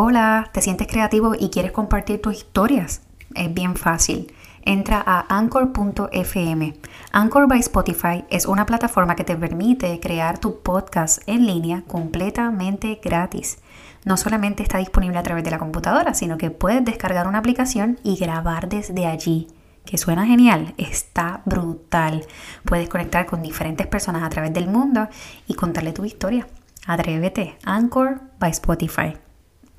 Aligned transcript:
Hola, 0.00 0.48
¿te 0.52 0.62
sientes 0.62 0.86
creativo 0.86 1.34
y 1.36 1.50
quieres 1.50 1.72
compartir 1.72 2.22
tus 2.22 2.36
historias? 2.36 3.02
Es 3.34 3.52
bien 3.52 3.74
fácil. 3.74 4.32
Entra 4.62 5.02
a 5.04 5.26
anchor.fm. 5.28 6.74
Anchor 7.10 7.48
by 7.48 7.58
Spotify 7.58 8.24
es 8.30 8.46
una 8.46 8.64
plataforma 8.64 9.16
que 9.16 9.24
te 9.24 9.34
permite 9.34 9.98
crear 9.98 10.38
tu 10.38 10.60
podcast 10.62 11.20
en 11.26 11.46
línea 11.46 11.82
completamente 11.88 13.00
gratis. 13.02 13.58
No 14.04 14.16
solamente 14.16 14.62
está 14.62 14.78
disponible 14.78 15.18
a 15.18 15.24
través 15.24 15.42
de 15.42 15.50
la 15.50 15.58
computadora, 15.58 16.14
sino 16.14 16.38
que 16.38 16.52
puedes 16.52 16.84
descargar 16.84 17.26
una 17.26 17.38
aplicación 17.38 17.98
y 18.04 18.18
grabar 18.18 18.68
desde 18.68 19.04
allí. 19.04 19.48
Que 19.84 19.98
suena 19.98 20.26
genial, 20.26 20.74
está 20.78 21.42
brutal. 21.44 22.24
Puedes 22.64 22.88
conectar 22.88 23.26
con 23.26 23.42
diferentes 23.42 23.88
personas 23.88 24.22
a 24.22 24.28
través 24.28 24.52
del 24.52 24.68
mundo 24.68 25.08
y 25.48 25.54
contarle 25.54 25.92
tu 25.92 26.04
historia. 26.04 26.46
Atrévete, 26.86 27.58
Anchor 27.64 28.20
by 28.38 28.52
Spotify 28.52 29.14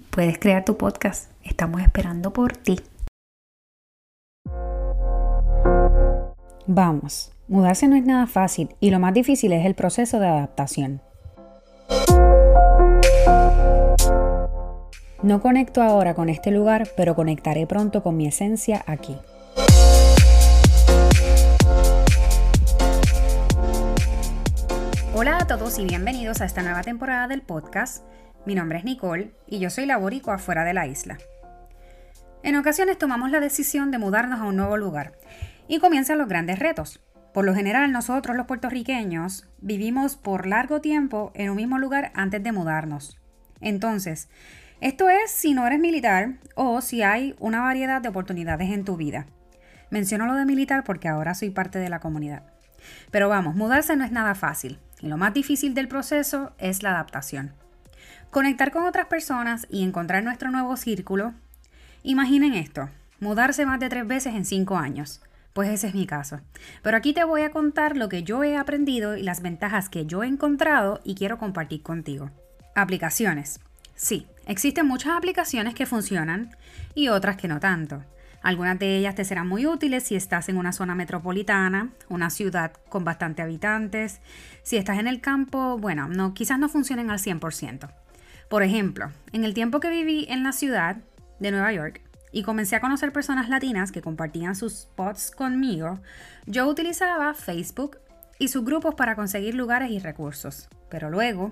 puedes 0.09 0.37
crear 0.39 0.65
tu 0.65 0.77
podcast. 0.77 1.31
Estamos 1.43 1.81
esperando 1.81 2.33
por 2.33 2.57
ti. 2.57 2.79
Vamos, 6.67 7.31
mudarse 7.47 7.87
no 7.87 7.95
es 7.95 8.05
nada 8.05 8.27
fácil 8.27 8.75
y 8.79 8.91
lo 8.91 8.99
más 8.99 9.13
difícil 9.13 9.53
es 9.53 9.65
el 9.65 9.73
proceso 9.73 10.19
de 10.19 10.27
adaptación. 10.27 11.01
No 15.21 15.41
conecto 15.41 15.81
ahora 15.81 16.13
con 16.13 16.29
este 16.29 16.51
lugar, 16.51 16.87
pero 16.95 17.15
conectaré 17.15 17.67
pronto 17.67 18.03
con 18.03 18.15
mi 18.15 18.27
esencia 18.27 18.83
aquí. 18.85 19.17
Hola 25.13 25.39
a 25.39 25.47
todos 25.47 25.77
y 25.79 25.85
bienvenidos 25.85 26.39
a 26.39 26.45
esta 26.45 26.61
nueva 26.61 26.83
temporada 26.83 27.27
del 27.27 27.41
podcast 27.41 28.05
mi 28.45 28.55
nombre 28.55 28.79
es 28.79 28.85
Nicole 28.85 29.31
y 29.47 29.59
yo 29.59 29.69
soy 29.69 29.85
la 29.85 29.97
boricua 29.97 30.37
fuera 30.37 30.63
de 30.63 30.73
la 30.73 30.87
isla. 30.87 31.17
En 32.41 32.55
ocasiones 32.55 32.97
tomamos 32.97 33.31
la 33.31 33.39
decisión 33.39 33.91
de 33.91 33.97
mudarnos 33.97 34.39
a 34.39 34.45
un 34.45 34.55
nuevo 34.55 34.77
lugar 34.77 35.13
y 35.67 35.79
comienzan 35.79 36.17
los 36.17 36.29
grandes 36.29 36.59
retos. 36.59 37.01
Por 37.33 37.45
lo 37.45 37.53
general 37.53 37.91
nosotros 37.91 38.35
los 38.35 38.47
puertorriqueños 38.47 39.47
vivimos 39.59 40.15
por 40.15 40.47
largo 40.47 40.81
tiempo 40.81 41.31
en 41.35 41.49
un 41.49 41.57
mismo 41.57 41.77
lugar 41.77 42.11
antes 42.15 42.41
de 42.41 42.51
mudarnos. 42.51 43.19
Entonces, 43.61 44.29
esto 44.81 45.09
es 45.09 45.29
si 45.29 45.53
no 45.53 45.67
eres 45.67 45.79
militar 45.79 46.35
o 46.55 46.81
si 46.81 47.03
hay 47.03 47.35
una 47.39 47.61
variedad 47.61 48.01
de 48.01 48.09
oportunidades 48.09 48.71
en 48.71 48.85
tu 48.85 48.95
vida. 48.95 49.27
Menciono 49.91 50.25
lo 50.25 50.35
de 50.35 50.45
militar 50.45 50.83
porque 50.85 51.09
ahora 51.09 51.33
soy 51.33 51.49
parte 51.49 51.79
de 51.79 51.89
la 51.89 51.99
comunidad. 51.99 52.43
Pero 53.11 53.27
vamos, 53.27 53.55
mudarse 53.55 53.95
no 53.95 54.05
es 54.05 54.11
nada 54.11 54.35
fácil 54.35 54.79
y 55.01 55.07
lo 55.07 55.17
más 55.17 55.33
difícil 55.33 55.73
del 55.73 55.87
proceso 55.87 56.53
es 56.57 56.81
la 56.83 56.91
adaptación. 56.91 57.53
Conectar 58.31 58.69
con 58.71 58.85
otras 58.85 59.07
personas 59.07 59.65
y 59.71 59.83
encontrar 59.83 60.23
nuestro 60.23 60.51
nuevo 60.51 60.77
círculo. 60.77 61.33
Imaginen 62.03 62.53
esto, 62.53 62.87
mudarse 63.19 63.65
más 63.65 63.79
de 63.79 63.89
tres 63.89 64.05
veces 64.07 64.35
en 64.35 64.45
cinco 64.45 64.77
años. 64.77 65.21
Pues 65.53 65.69
ese 65.69 65.87
es 65.87 65.95
mi 65.95 66.05
caso. 66.05 66.39
Pero 66.83 66.95
aquí 66.95 67.11
te 67.11 67.23
voy 67.23 67.41
a 67.41 67.49
contar 67.49 67.97
lo 67.97 68.07
que 68.07 68.21
yo 68.21 68.43
he 68.43 68.55
aprendido 68.55 69.17
y 69.17 69.23
las 69.23 69.41
ventajas 69.41 69.89
que 69.89 70.05
yo 70.05 70.21
he 70.21 70.27
encontrado 70.27 71.01
y 71.03 71.15
quiero 71.15 71.39
compartir 71.39 71.81
contigo. 71.81 72.29
Aplicaciones. 72.75 73.61
Sí, 73.95 74.27
existen 74.45 74.85
muchas 74.85 75.17
aplicaciones 75.17 75.73
que 75.73 75.87
funcionan 75.87 76.51
y 76.93 77.07
otras 77.07 77.35
que 77.35 77.47
no 77.47 77.59
tanto. 77.59 78.03
Algunas 78.43 78.77
de 78.77 78.95
ellas 78.95 79.15
te 79.15 79.25
serán 79.25 79.47
muy 79.47 79.65
útiles 79.65 80.03
si 80.03 80.15
estás 80.15 80.49
en 80.49 80.57
una 80.57 80.71
zona 80.71 80.93
metropolitana, 80.93 81.89
una 82.09 82.29
ciudad 82.29 82.73
con 82.89 83.03
bastante 83.03 83.41
habitantes. 83.41 84.21
Si 84.61 84.77
estás 84.77 84.99
en 84.99 85.07
el 85.07 85.19
campo, 85.19 85.79
bueno, 85.79 86.07
no, 86.07 86.35
quizás 86.35 86.59
no 86.59 86.69
funcionen 86.69 87.09
al 87.09 87.17
100%. 87.17 87.89
Por 88.49 88.63
ejemplo, 88.63 89.11
en 89.31 89.45
el 89.45 89.53
tiempo 89.53 89.79
que 89.79 89.91
viví 89.91 90.25
en 90.27 90.43
la 90.43 90.53
ciudad 90.53 90.97
de 91.39 91.51
Nueva 91.51 91.71
York 91.71 92.01
y 92.31 92.41
comencé 92.41 92.75
a 92.75 92.81
conocer 92.81 93.13
personas 93.13 93.47
latinas 93.47 93.91
que 93.91 94.01
compartían 94.01 94.55
sus 94.55 94.73
spots 94.73 95.29
conmigo, 95.29 95.99
yo 96.47 96.67
utilizaba 96.67 97.35
Facebook 97.35 97.99
y 98.39 98.47
sus 98.47 98.65
grupos 98.65 98.95
para 98.95 99.15
conseguir 99.15 99.53
lugares 99.53 99.91
y 99.91 99.99
recursos. 99.99 100.67
Pero 100.89 101.11
luego 101.11 101.51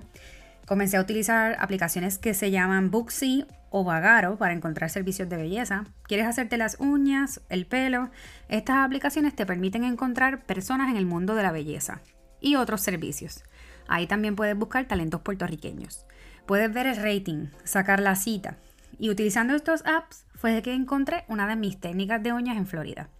comencé 0.66 0.96
a 0.96 1.00
utilizar 1.00 1.56
aplicaciones 1.60 2.18
que 2.18 2.34
se 2.34 2.50
llaman 2.50 2.90
Booksy 2.90 3.46
o 3.70 3.84
Vagaro 3.84 4.36
para 4.36 4.54
encontrar 4.54 4.90
servicios 4.90 5.28
de 5.28 5.36
belleza. 5.36 5.84
¿Quieres 6.02 6.26
hacerte 6.26 6.56
las 6.56 6.80
uñas, 6.80 7.42
el 7.48 7.64
pelo? 7.66 8.10
Estas 8.48 8.78
aplicaciones 8.78 9.36
te 9.36 9.46
permiten 9.46 9.84
encontrar 9.84 10.42
personas 10.46 10.90
en 10.90 10.96
el 10.96 11.06
mundo 11.06 11.36
de 11.36 11.44
la 11.44 11.52
belleza 11.52 12.00
y 12.40 12.56
otros 12.56 12.80
servicios. 12.80 13.44
Ahí 13.86 14.08
también 14.08 14.34
puedes 14.34 14.56
buscar 14.56 14.86
talentos 14.86 15.20
puertorriqueños. 15.20 16.07
Puedes 16.48 16.72
ver 16.72 16.86
el 16.86 16.96
rating, 16.96 17.48
sacar 17.62 18.00
la 18.00 18.16
cita. 18.16 18.56
Y 18.98 19.10
utilizando 19.10 19.54
estos 19.54 19.84
apps 19.84 20.24
fue 20.34 20.62
que 20.62 20.72
encontré 20.72 21.26
una 21.28 21.46
de 21.46 21.56
mis 21.56 21.78
técnicas 21.78 22.22
de 22.22 22.32
uñas 22.32 22.56
en 22.56 22.66
Florida. 22.66 23.10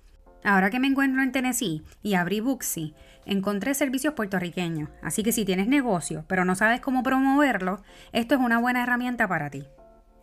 Ahora 0.43 0.71
que 0.71 0.81
me 0.81 0.87
encuentro 0.87 1.21
en 1.21 1.31
Tennessee 1.31 1.83
y 2.03 2.15
abrí 2.15 2.41
Booksy, 2.41 2.95
encontré 3.27 3.75
servicios 3.75 4.15
puertorriqueños, 4.15 4.89
así 5.03 5.23
que 5.23 5.33
si 5.33 5.45
tienes 5.45 5.69
negocio 5.69 6.25
pero 6.27 6.47
no 6.47 6.55
sabes 6.55 6.81
cómo 6.81 7.03
promoverlo, 7.03 7.83
esto 8.13 8.35
es 8.35 8.41
una 8.41 8.61
buena 8.61 8.83
herramienta 8.83 9.29
para 9.29 9.51
ti. 9.51 9.63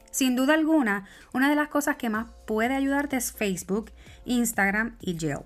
Sin 0.09 0.35
duda 0.35 0.55
alguna, 0.55 1.05
una 1.31 1.47
de 1.47 1.55
las 1.55 1.67
cosas 1.67 1.97
que 1.97 2.09
más 2.09 2.25
puede 2.47 2.73
ayudarte 2.73 3.17
es 3.17 3.31
Facebook, 3.31 3.91
Instagram 4.25 4.95
y 4.99 5.15
Yelp. 5.15 5.45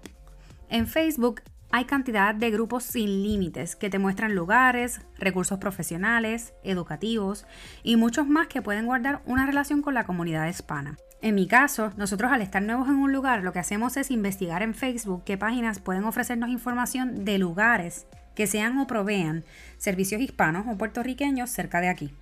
En 0.70 0.88
Facebook 0.88 1.42
hay 1.72 1.86
cantidad 1.86 2.34
de 2.34 2.50
grupos 2.50 2.84
sin 2.84 3.24
límites 3.24 3.76
que 3.76 3.90
te 3.90 4.00
muestran 4.00 4.34
lugares, 4.34 5.02
recursos 5.18 5.60
profesionales, 5.60 6.54
educativos 6.64 7.46
y 7.84 7.96
muchos 7.96 8.28
más 8.28 8.48
que 8.48 8.62
pueden 8.62 8.88
guardar 8.88 9.22
una 9.26 9.46
relación 9.46 9.82
con 9.82 9.94
la 9.94 10.06
comunidad 10.06 10.48
hispana. 10.48 10.98
En 11.22 11.36
mi 11.36 11.48
caso, 11.48 11.92
nosotros 11.98 12.32
al 12.32 12.42
estar 12.42 12.62
nuevos 12.64 12.88
en 12.88 12.96
un 12.96 13.12
lugar 13.12 13.44
lo 13.44 13.54
que 13.54 13.60
hacemos 13.60 13.98
es 13.98 14.10
investigar 14.10 14.64
en 14.64 14.74
Facebook 14.74 15.24
qué 15.26 15.38
páginas 15.38 15.80
pueden 15.80 16.06
ofrecernos 16.06 16.50
información 16.50 17.24
de 17.24 17.38
lugares 17.38 18.08
que 18.36 18.48
sean 18.48 18.78
o 18.80 18.88
provean 18.88 19.44
servicios 19.78 20.22
hispanos 20.22 20.66
o 20.68 20.78
puertorriqueños 20.78 21.50
cerca 21.50 21.82
de 21.82 21.90
aquí. 21.90 22.14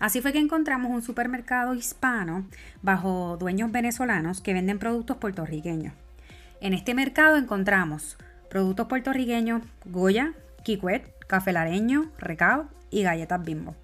Así 0.00 0.20
fue 0.20 0.32
que 0.32 0.40
encontramos 0.40 0.90
un 0.90 1.02
supermercado 1.02 1.74
hispano 1.74 2.44
bajo 2.82 3.36
dueños 3.38 3.70
venezolanos 3.70 4.40
que 4.40 4.52
venden 4.52 4.80
productos 4.80 5.18
puertorriqueños. 5.18 5.94
En 6.60 6.74
este 6.74 6.94
mercado 6.94 7.36
encontramos 7.36 8.18
productos 8.52 8.86
puertorriqueños 8.86 9.62
Goya, 9.86 10.34
Kikwet, 10.62 11.24
Café 11.26 11.54
Lareño, 11.54 12.12
Recao 12.18 12.68
y 12.90 13.02
galletas 13.02 13.42
Bimbo. 13.42 13.74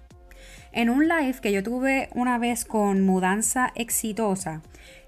En 0.71 0.91
un 0.91 1.07
live 1.07 1.39
que 1.41 1.51
yo 1.51 1.63
tuve 1.63 2.07
una 2.13 2.37
vez 2.37 2.65
con 2.65 3.01
Mudanza 3.01 3.71
Exitosa, 3.73 4.61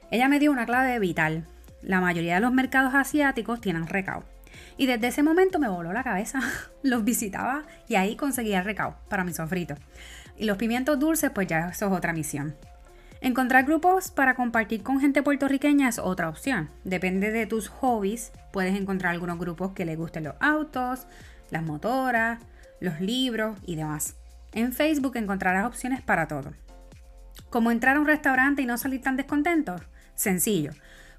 ella 0.09 0.27
me 0.27 0.39
dio 0.39 0.51
una 0.51 0.66
clave 0.66 0.97
vital. 0.97 1.45
La 1.83 2.01
mayoría 2.01 2.33
de 2.33 2.41
los 2.41 2.51
mercados 2.51 2.95
asiáticos 2.95 3.61
tienen 3.61 3.85
recao. 3.85 4.23
Y 4.77 4.88
desde 4.88 5.09
ese 5.09 5.22
momento 5.22 5.59
me 5.59 5.69
voló 5.69 5.93
la 5.93 6.01
cabeza. 6.01 6.39
Los 6.81 7.03
visitaba 7.03 7.61
y 7.88 7.93
ahí 7.93 8.16
conseguía 8.16 8.63
recao 8.63 8.95
para 9.09 9.23
mi 9.23 9.31
sofrito. 9.31 9.75
Y 10.39 10.45
los 10.45 10.57
pimientos 10.57 10.97
dulces, 10.97 11.29
pues 11.29 11.45
ya 11.45 11.69
eso 11.69 11.85
es 11.85 11.91
otra 11.91 12.13
misión. 12.13 12.55
Encontrar 13.24 13.66
grupos 13.66 14.09
para 14.09 14.34
compartir 14.34 14.82
con 14.82 15.00
gente 15.00 15.22
puertorriqueña 15.22 15.88
es 15.88 16.00
otra 16.00 16.28
opción. 16.28 16.72
Depende 16.84 17.30
de 17.30 17.46
tus 17.46 17.68
hobbies. 17.68 18.32
Puedes 18.52 18.76
encontrar 18.76 19.12
algunos 19.12 19.38
grupos 19.38 19.74
que 19.74 19.86
les 19.86 19.96
gusten 19.96 20.24
los 20.24 20.34
autos, 20.40 21.06
las 21.52 21.62
motoras, 21.62 22.40
los 22.80 23.00
libros 23.00 23.59
y 23.64 23.76
demás. 23.76 24.16
En 24.54 24.74
Facebook 24.74 25.18
encontrarás 25.18 25.68
opciones 25.68 26.02
para 26.02 26.28
todo. 26.28 26.52
¿Cómo 27.52 27.70
entrar 27.70 27.98
a 27.98 28.00
un 28.00 28.08
restaurante 28.08 28.64
y 28.64 28.66
no 28.66 28.80
salir 28.80 29.04
tan 29.04 29.18
descontentos? 29.18 29.84
Sencillo. 30.16 30.72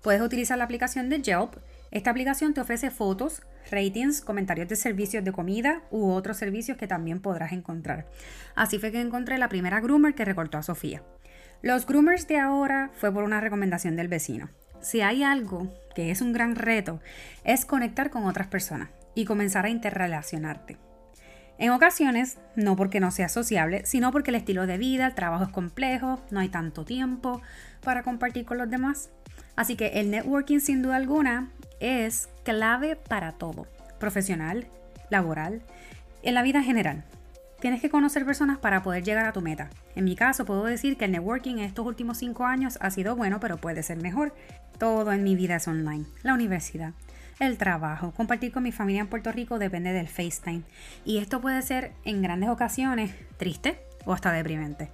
Puedes 0.02 0.22
utilizar 0.22 0.58
la 0.58 0.64
aplicación 0.64 1.08
de 1.08 1.22
Yelp. 1.22 1.54
Esta 1.92 2.10
aplicación 2.10 2.52
te 2.52 2.60
ofrece 2.60 2.90
fotos, 2.90 3.42
ratings, 3.70 4.20
comentarios 4.20 4.68
de 4.68 4.76
servicios 4.76 5.24
de 5.24 5.32
comida 5.32 5.82
u 5.90 6.10
otros 6.10 6.36
servicios 6.36 6.76
que 6.76 6.86
también 6.86 7.20
podrás 7.20 7.52
encontrar. 7.52 8.06
Así 8.54 8.78
fue 8.78 8.92
que 8.92 9.00
encontré 9.00 9.38
la 9.38 9.48
primera 9.48 9.80
groomer 9.80 10.14
que 10.14 10.24
recortó 10.24 10.58
a 10.58 10.62
Sofía. 10.62 11.02
Los 11.62 11.86
groomers 11.86 12.26
de 12.26 12.38
ahora 12.38 12.90
fue 12.94 13.12
por 13.12 13.24
una 13.24 13.40
recomendación 13.40 13.96
del 13.96 14.08
vecino. 14.08 14.50
Si 14.80 15.00
hay 15.00 15.22
algo 15.22 15.72
que 15.94 16.10
es 16.10 16.20
un 16.20 16.32
gran 16.32 16.56
reto, 16.56 17.00
es 17.44 17.64
conectar 17.64 18.10
con 18.10 18.24
otras 18.24 18.48
personas 18.48 18.90
y 19.14 19.24
comenzar 19.24 19.64
a 19.64 19.70
interrelacionarte. 19.70 20.78
En 21.58 21.70
ocasiones, 21.70 22.38
no 22.56 22.74
porque 22.74 22.98
no 22.98 23.12
sea 23.12 23.28
sociable, 23.28 23.82
sino 23.84 24.10
porque 24.10 24.30
el 24.30 24.36
estilo 24.36 24.66
de 24.66 24.78
vida, 24.78 25.06
el 25.06 25.14
trabajo 25.14 25.44
es 25.44 25.50
complejo, 25.50 26.20
no 26.30 26.40
hay 26.40 26.48
tanto 26.48 26.84
tiempo 26.84 27.40
para 27.84 28.02
compartir 28.02 28.44
con 28.44 28.58
los 28.58 28.68
demás. 28.68 29.10
Así 29.54 29.76
que 29.76 30.00
el 30.00 30.10
networking 30.10 30.58
sin 30.58 30.82
duda 30.82 30.96
alguna 30.96 31.50
es 31.82 32.28
clave 32.44 32.96
para 32.96 33.32
todo, 33.32 33.66
profesional, 33.98 34.66
laboral, 35.10 35.62
en 36.22 36.34
la 36.34 36.42
vida 36.42 36.58
en 36.58 36.64
general. 36.64 37.04
Tienes 37.60 37.80
que 37.80 37.90
conocer 37.90 38.24
personas 38.24 38.58
para 38.58 38.82
poder 38.82 39.04
llegar 39.04 39.26
a 39.26 39.32
tu 39.32 39.40
meta. 39.40 39.68
En 39.94 40.04
mi 40.04 40.16
caso, 40.16 40.44
puedo 40.44 40.64
decir 40.64 40.96
que 40.96 41.04
el 41.04 41.12
networking 41.12 41.56
en 41.56 41.64
estos 41.64 41.86
últimos 41.86 42.18
cinco 42.18 42.44
años 42.44 42.78
ha 42.80 42.90
sido 42.90 43.14
bueno, 43.14 43.40
pero 43.40 43.56
puede 43.56 43.82
ser 43.82 43.98
mejor. 43.98 44.34
Todo 44.78 45.12
en 45.12 45.22
mi 45.22 45.36
vida 45.36 45.56
es 45.56 45.68
online. 45.68 46.06
La 46.22 46.34
universidad, 46.34 46.92
el 47.38 47.58
trabajo, 47.58 48.12
compartir 48.12 48.52
con 48.52 48.62
mi 48.62 48.72
familia 48.72 49.00
en 49.00 49.08
Puerto 49.08 49.32
Rico 49.32 49.58
depende 49.58 49.92
del 49.92 50.08
FaceTime. 50.08 50.62
Y 51.04 51.18
esto 51.18 51.40
puede 51.40 51.62
ser 51.62 51.92
en 52.04 52.22
grandes 52.22 52.48
ocasiones 52.50 53.12
triste 53.36 53.80
o 54.04 54.12
hasta 54.12 54.32
deprimente. 54.32 54.90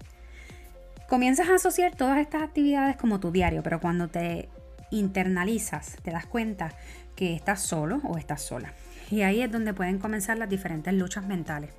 Comienzas 1.08 1.48
a 1.48 1.54
asociar 1.54 1.94
todas 1.94 2.18
estas 2.18 2.42
actividades 2.42 2.96
como 2.96 3.20
tu 3.20 3.32
diario, 3.32 3.62
pero 3.62 3.80
cuando 3.80 4.08
te 4.08 4.48
internalizas, 4.90 5.96
te 6.02 6.10
das 6.10 6.26
cuenta 6.26 6.72
que 7.16 7.34
estás 7.34 7.60
solo 7.62 8.00
o 8.04 8.16
estás 8.16 8.42
sola. 8.42 8.72
Y 9.10 9.22
ahí 9.22 9.42
es 9.42 9.50
donde 9.50 9.74
pueden 9.74 9.98
comenzar 9.98 10.38
las 10.38 10.48
diferentes 10.48 10.92
luchas 10.94 11.26
mentales. 11.26 11.70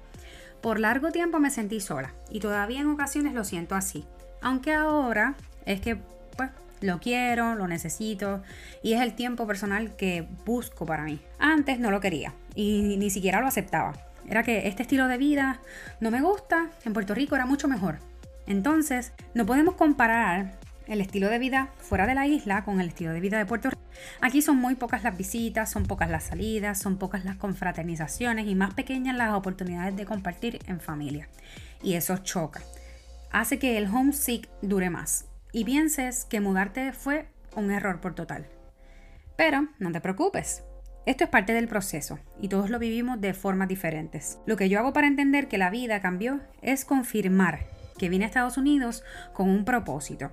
Por 0.62 0.80
largo 0.80 1.12
tiempo 1.12 1.40
me 1.40 1.52
sentí 1.52 1.80
sola 1.80 2.14
y 2.30 2.40
todavía 2.40 2.82
en 2.82 2.90
ocasiones 2.90 3.34
lo 3.34 3.44
siento 3.44 3.76
así. 3.76 4.06
Aunque 4.42 4.74
ahora 4.74 5.36
es 5.66 5.80
que 5.80 5.98
pues 6.36 6.50
lo 6.82 7.00
quiero, 7.00 7.56
lo 7.56 7.68
necesito 7.68 8.42
y 8.84 8.94
es 8.94 9.02
el 9.02 9.14
tiempo 9.14 9.48
personal 9.48 9.96
que 9.96 10.28
busco 10.46 10.86
para 10.86 11.04
mí. 11.04 11.20
Antes 11.38 11.80
no 11.80 11.92
lo 11.92 12.02
quería 12.02 12.34
y 12.56 12.98
ni 12.98 13.10
siquiera 13.10 13.40
lo 13.40 13.48
aceptaba. 13.48 13.94
Era 14.28 14.44
que 14.44 14.68
este 14.68 14.84
estilo 14.84 15.08
de 15.08 15.18
vida 15.18 15.62
no 16.02 16.12
me 16.12 16.22
gusta, 16.22 16.70
en 16.86 16.94
Puerto 16.94 17.16
Rico 17.16 17.36
era 17.36 17.46
mucho 17.46 17.68
mejor. 17.68 18.00
Entonces, 18.46 19.14
no 19.34 19.46
podemos 19.46 19.76
comparar 19.76 20.60
el 20.90 21.02
estilo 21.02 21.30
de 21.30 21.40
vida 21.40 21.70
fuera 21.78 22.08
de 22.08 22.16
la 22.16 22.28
isla 22.28 22.66
con 22.66 22.82
el 22.82 22.90
estilo 22.90 23.14
de 23.14 23.22
vida 23.22 23.38
de 23.38 23.46
Puerto 23.46 23.70
Rico. 23.70 23.82
Aquí 24.22 24.42
son 24.42 24.58
muy 24.58 24.76
pocas 24.76 25.04
las 25.04 25.16
visitas, 25.16 25.72
son 25.72 25.84
pocas 25.84 26.10
las 26.10 26.24
salidas, 26.24 26.80
son 26.80 26.98
pocas 26.98 27.24
las 27.26 27.38
confraternizaciones 27.38 28.48
y 28.48 28.56
más 28.56 28.74
pequeñas 28.74 29.16
las 29.16 29.34
oportunidades 29.34 29.96
de 29.96 30.06
compartir 30.06 30.60
en 30.68 30.82
familia. 30.82 31.30
Y 31.84 31.94
eso 31.94 32.18
choca. 32.18 32.62
Hace 33.32 33.60
que 33.60 33.78
el 33.78 33.88
homesick 33.88 34.50
dure 34.62 34.90
más 34.90 35.26
y 35.52 35.64
pienses 35.64 36.26
que 36.26 36.42
mudarte 36.42 36.92
fue 36.92 37.28
un 37.56 37.72
error 37.72 38.02
por 38.02 38.16
total. 38.16 38.48
Pero 39.38 39.68
no 39.78 39.92
te 39.92 40.02
preocupes. 40.02 40.64
Esto 41.06 41.24
es 41.24 41.30
parte 41.30 41.54
del 41.54 41.68
proceso 41.68 42.20
y 42.42 42.50
todos 42.50 42.70
lo 42.70 42.80
vivimos 42.80 43.22
de 43.22 43.34
formas 43.34 43.68
diferentes. 43.68 44.40
Lo 44.46 44.58
que 44.58 44.70
yo 44.70 44.80
hago 44.80 44.92
para 44.92 45.08
entender 45.08 45.48
que 45.48 45.58
la 45.58 45.70
vida 45.70 46.02
cambió 46.02 46.40
es 46.62 46.84
confirmar 46.84 47.68
que 47.98 48.10
vine 48.10 48.26
a 48.26 48.28
Estados 48.28 48.58
Unidos 48.58 49.04
con 49.34 49.50
un 49.50 49.66
propósito, 49.66 50.32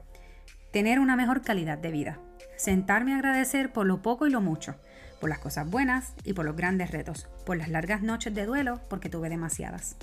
tener 0.76 0.98
una 0.98 1.16
mejor 1.16 1.40
calidad 1.40 1.78
de 1.78 1.90
vida, 1.90 2.18
sentarme 2.58 3.14
a 3.14 3.16
agradecer 3.16 3.72
por 3.72 3.86
lo 3.86 4.02
poco 4.02 4.26
y 4.26 4.30
lo 4.30 4.42
mucho, 4.42 4.74
por 5.22 5.30
las 5.30 5.38
cosas 5.38 5.66
buenas 5.66 6.12
y 6.22 6.34
por 6.34 6.44
los 6.44 6.54
grandes 6.54 6.90
retos, 6.90 7.28
por 7.46 7.56
las 7.56 7.70
largas 7.70 8.02
noches 8.02 8.34
de 8.34 8.44
duelo 8.44 8.82
porque 8.90 9.08
tuve 9.08 9.30
demasiadas. 9.30 9.96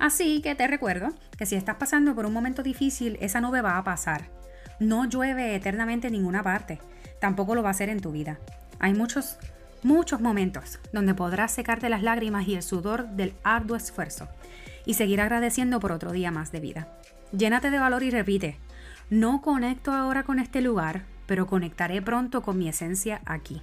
Así 0.00 0.42
que 0.42 0.56
te 0.56 0.66
recuerdo 0.66 1.10
que 1.38 1.46
si 1.46 1.54
estás 1.54 1.76
pasando 1.76 2.16
por 2.16 2.26
un 2.26 2.32
momento 2.32 2.64
difícil, 2.64 3.16
esa 3.20 3.40
nube 3.40 3.60
va 3.60 3.78
a 3.78 3.84
pasar 3.84 4.24
no 4.80 5.04
llueve 5.04 5.54
eternamente 5.54 6.08
en 6.08 6.14
ninguna 6.14 6.42
parte, 6.42 6.80
tampoco 7.20 7.54
lo 7.54 7.62
va 7.62 7.68
a 7.68 7.70
hacer 7.70 7.88
en 7.88 8.00
tu 8.00 8.10
vida. 8.10 8.40
Hay 8.80 8.94
muchos, 8.94 9.38
muchos 9.84 10.20
momentos 10.20 10.80
donde 10.92 11.14
podrás 11.14 11.52
secarte 11.52 11.88
las 11.88 12.02
lágrimas 12.02 12.48
y 12.48 12.56
el 12.56 12.64
sudor 12.64 13.06
del 13.10 13.34
arduo 13.44 13.76
esfuerzo 13.76 14.26
y 14.84 14.94
seguir 14.94 15.20
agradeciendo 15.20 15.78
por 15.78 15.92
otro 15.92 16.10
día 16.10 16.32
más 16.32 16.50
de 16.50 16.58
vida. 16.58 16.88
Llénate 17.30 17.70
de 17.70 17.78
valor 17.78 18.02
y 18.02 18.10
repite, 18.10 18.58
no 19.10 19.40
conecto 19.40 19.92
ahora 19.92 20.22
con 20.22 20.38
este 20.38 20.60
lugar, 20.60 21.02
pero 21.26 21.46
conectaré 21.46 22.02
pronto 22.02 22.42
con 22.42 22.58
mi 22.58 22.68
esencia 22.68 23.20
aquí 23.24 23.62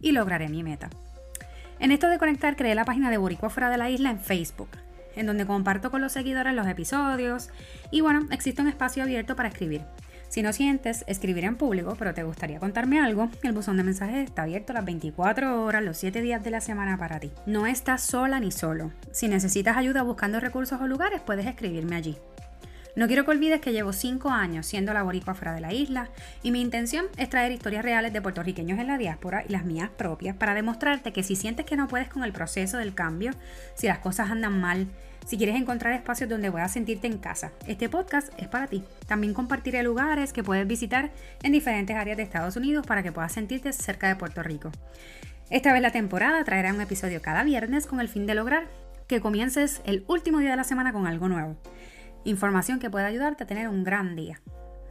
y 0.00 0.12
lograré 0.12 0.48
mi 0.48 0.62
meta. 0.62 0.88
En 1.78 1.92
esto 1.92 2.08
de 2.08 2.18
conectar 2.18 2.56
creé 2.56 2.74
la 2.74 2.84
página 2.84 3.10
de 3.10 3.18
Boricua 3.18 3.50
fuera 3.50 3.70
de 3.70 3.76
la 3.76 3.90
isla 3.90 4.10
en 4.10 4.20
Facebook, 4.20 4.70
en 5.14 5.26
donde 5.26 5.46
comparto 5.46 5.90
con 5.90 6.00
los 6.00 6.12
seguidores 6.12 6.54
los 6.54 6.66
episodios 6.66 7.50
y 7.90 8.00
bueno, 8.00 8.26
existe 8.30 8.62
un 8.62 8.68
espacio 8.68 9.02
abierto 9.02 9.36
para 9.36 9.48
escribir. 9.48 9.82
Si 10.28 10.42
no 10.42 10.52
sientes 10.52 11.04
escribir 11.06 11.44
en 11.44 11.56
público, 11.56 11.96
pero 11.98 12.12
te 12.12 12.22
gustaría 12.22 12.60
contarme 12.60 13.00
algo, 13.00 13.30
el 13.42 13.52
buzón 13.52 13.78
de 13.78 13.82
mensajes 13.82 14.28
está 14.28 14.42
abierto 14.42 14.74
las 14.74 14.84
24 14.84 15.64
horas, 15.64 15.82
los 15.82 15.96
7 15.96 16.20
días 16.20 16.44
de 16.44 16.50
la 16.50 16.60
semana 16.60 16.98
para 16.98 17.18
ti. 17.18 17.32
No 17.46 17.66
estás 17.66 18.02
sola 18.02 18.38
ni 18.38 18.52
solo. 18.52 18.92
Si 19.10 19.28
necesitas 19.28 19.78
ayuda 19.78 20.02
buscando 20.02 20.38
recursos 20.38 20.80
o 20.80 20.86
lugares, 20.86 21.22
puedes 21.22 21.46
escribirme 21.46 21.96
allí. 21.96 22.18
No 22.98 23.06
quiero 23.06 23.24
que 23.24 23.30
olvides 23.30 23.60
que 23.60 23.70
llevo 23.70 23.92
5 23.92 24.28
años 24.28 24.66
siendo 24.66 24.92
laboricua 24.92 25.36
fuera 25.36 25.54
de 25.54 25.60
la 25.60 25.72
isla 25.72 26.08
y 26.42 26.50
mi 26.50 26.60
intención 26.60 27.06
es 27.16 27.30
traer 27.30 27.52
historias 27.52 27.84
reales 27.84 28.12
de 28.12 28.20
puertorriqueños 28.20 28.80
en 28.80 28.88
la 28.88 28.98
diáspora 28.98 29.44
y 29.48 29.52
las 29.52 29.64
mías 29.64 29.88
propias 29.96 30.34
para 30.34 30.52
demostrarte 30.52 31.12
que 31.12 31.22
si 31.22 31.36
sientes 31.36 31.64
que 31.64 31.76
no 31.76 31.86
puedes 31.86 32.08
con 32.08 32.24
el 32.24 32.32
proceso 32.32 32.76
del 32.76 32.94
cambio, 32.94 33.30
si 33.76 33.86
las 33.86 34.00
cosas 34.00 34.32
andan 34.32 34.60
mal, 34.60 34.88
si 35.24 35.38
quieres 35.38 35.54
encontrar 35.54 35.92
espacios 35.92 36.28
donde 36.28 36.50
puedas 36.50 36.72
sentirte 36.72 37.06
en 37.06 37.18
casa, 37.18 37.52
este 37.68 37.88
podcast 37.88 38.32
es 38.36 38.48
para 38.48 38.66
ti. 38.66 38.82
También 39.06 39.32
compartiré 39.32 39.84
lugares 39.84 40.32
que 40.32 40.42
puedes 40.42 40.66
visitar 40.66 41.12
en 41.44 41.52
diferentes 41.52 41.94
áreas 41.94 42.16
de 42.16 42.24
Estados 42.24 42.56
Unidos 42.56 42.84
para 42.84 43.04
que 43.04 43.12
puedas 43.12 43.30
sentirte 43.30 43.72
cerca 43.72 44.08
de 44.08 44.16
Puerto 44.16 44.42
Rico. 44.42 44.72
Esta 45.50 45.72
vez 45.72 45.82
la 45.82 45.92
temporada 45.92 46.42
traerá 46.42 46.74
un 46.74 46.80
episodio 46.80 47.22
cada 47.22 47.44
viernes 47.44 47.86
con 47.86 48.00
el 48.00 48.08
fin 48.08 48.26
de 48.26 48.34
lograr 48.34 48.66
que 49.06 49.20
comiences 49.20 49.82
el 49.84 50.04
último 50.08 50.40
día 50.40 50.50
de 50.50 50.56
la 50.56 50.64
semana 50.64 50.92
con 50.92 51.06
algo 51.06 51.28
nuevo. 51.28 51.56
Información 52.28 52.78
que 52.78 52.90
pueda 52.90 53.06
ayudarte 53.06 53.44
a 53.44 53.46
tener 53.46 53.68
un 53.68 53.84
gran 53.84 54.14
día. 54.14 54.42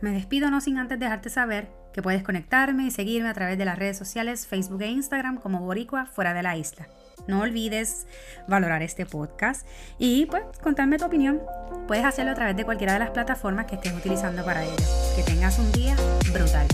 Me 0.01 0.09
despido 0.09 0.49
no 0.49 0.59
sin 0.59 0.79
antes 0.79 0.97
dejarte 0.97 1.29
saber 1.29 1.69
que 1.93 2.01
puedes 2.01 2.23
conectarme 2.23 2.87
y 2.87 2.91
seguirme 2.91 3.29
a 3.29 3.33
través 3.35 3.59
de 3.59 3.65
las 3.65 3.77
redes 3.77 3.95
sociales 3.95 4.47
Facebook 4.47 4.81
e 4.81 4.87
Instagram 4.87 5.37
como 5.37 5.59
Boricua 5.59 6.07
fuera 6.07 6.33
de 6.33 6.41
la 6.41 6.57
isla. 6.57 6.87
No 7.27 7.41
olvides 7.41 8.07
valorar 8.47 8.81
este 8.81 9.05
podcast 9.05 9.67
y 9.99 10.25
pues 10.25 10.41
contarme 10.63 10.97
tu 10.97 11.05
opinión. 11.05 11.39
Puedes 11.87 12.05
hacerlo 12.05 12.31
a 12.31 12.35
través 12.35 12.57
de 12.57 12.65
cualquiera 12.65 12.93
de 12.93 12.99
las 12.99 13.11
plataformas 13.11 13.67
que 13.67 13.75
estés 13.75 13.93
utilizando 13.93 14.43
para 14.43 14.63
ello. 14.63 14.75
Que 15.15 15.21
tengas 15.21 15.59
un 15.59 15.71
día 15.73 15.95
brutal. 16.33 16.65